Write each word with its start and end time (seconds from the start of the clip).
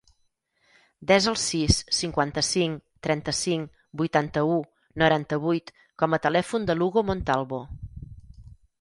Desa 1.11 1.29
el 1.31 1.35
sis, 1.41 1.77
cinquanta-cinc, 1.97 2.81
trenta-cinc, 3.09 3.77
vuitanta-u, 4.03 4.59
noranta-vuit 5.05 5.73
com 6.03 6.19
a 6.21 6.25
telèfon 6.29 6.71
de 6.71 6.79
l'Hugo 6.81 7.09
Montalvo. 7.13 7.65